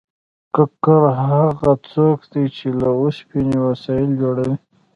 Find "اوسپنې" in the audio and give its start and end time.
2.99-3.57